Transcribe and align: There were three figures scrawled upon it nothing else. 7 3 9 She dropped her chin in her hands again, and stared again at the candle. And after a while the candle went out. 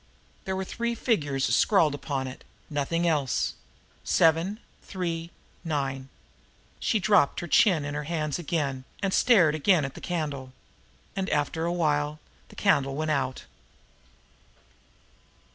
There 0.45 0.55
were 0.55 0.63
three 0.65 0.95
figures 0.95 1.45
scrawled 1.55 1.93
upon 1.93 2.25
it 2.25 2.43
nothing 2.71 3.07
else. 3.07 3.53
7 4.03 4.59
3 4.81 5.31
9 5.63 6.09
She 6.79 6.97
dropped 6.99 7.39
her 7.39 7.47
chin 7.47 7.85
in 7.85 7.93
her 7.93 8.05
hands 8.05 8.39
again, 8.39 8.83
and 9.03 9.13
stared 9.13 9.53
again 9.53 9.85
at 9.85 9.93
the 9.93 10.01
candle. 10.01 10.53
And 11.15 11.29
after 11.29 11.65
a 11.65 11.71
while 11.71 12.17
the 12.49 12.55
candle 12.55 12.95
went 12.95 13.11
out. 13.11 13.43